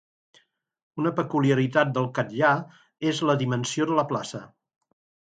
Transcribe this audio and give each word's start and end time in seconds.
Una 1.01 1.09
peculiaritat 1.17 1.91
del 1.97 2.07
Catllar 2.15 2.53
és 3.11 3.19
la 3.31 3.35
dimensió 3.43 3.87
de 3.91 3.99
la 3.99 4.07
plaça 4.13 4.41